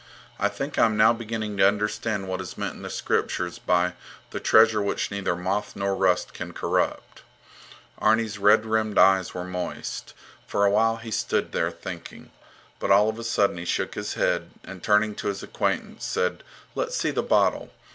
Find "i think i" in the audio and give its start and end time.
0.39-0.85